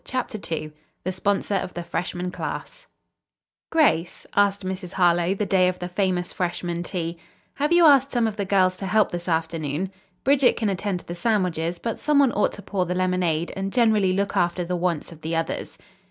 [0.03, 0.71] CHAPTER II
[1.03, 2.87] THE SPONSOR OF THE FRESHMAN CLASS
[3.69, 4.93] "Grace," asked Mrs.
[4.93, 7.19] Harlowe, the day of the famous freshman tea,
[7.53, 9.91] "have you asked some of the girls to help this afternoon?
[10.23, 13.71] Bridget can attend to the sandwiches, but some one ought to pour the lemonade and
[13.71, 15.77] generally look after the wants of the others."